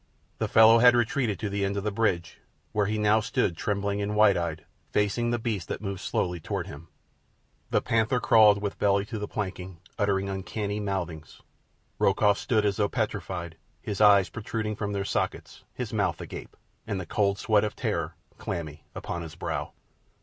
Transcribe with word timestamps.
The 0.39 0.47
fellow 0.47 0.79
had 0.79 0.95
retreated 0.95 1.37
to 1.37 1.47
the 1.47 1.63
end 1.63 1.77
of 1.77 1.83
the 1.83 1.91
bridge, 1.91 2.39
where 2.71 2.87
he 2.87 2.97
now 2.97 3.19
stood 3.19 3.55
trembling 3.55 4.01
and 4.01 4.15
wide 4.15 4.35
eyed, 4.35 4.65
facing 4.89 5.29
the 5.29 5.37
beast 5.37 5.67
that 5.67 5.79
moved 5.79 6.01
slowly 6.01 6.39
toward 6.39 6.65
him. 6.65 6.87
The 7.69 7.83
panther 7.83 8.19
crawled 8.19 8.63
with 8.63 8.79
belly 8.79 9.05
to 9.05 9.19
the 9.19 9.27
planking, 9.27 9.77
uttering 9.99 10.27
uncanny 10.27 10.79
mouthings. 10.79 11.43
Rokoff 11.99 12.39
stood 12.39 12.65
as 12.65 12.77
though 12.77 12.89
petrified, 12.89 13.57
his 13.79 14.01
eyes 14.01 14.29
protruding 14.29 14.75
from 14.75 14.93
their 14.93 15.05
sockets, 15.05 15.65
his 15.71 15.93
mouth 15.93 16.19
agape, 16.19 16.57
and 16.87 16.99
the 16.99 17.05
cold 17.05 17.37
sweat 17.37 17.63
of 17.63 17.75
terror 17.75 18.15
clammy 18.39 18.83
upon 18.95 19.21
his 19.21 19.35
brow. 19.35 19.71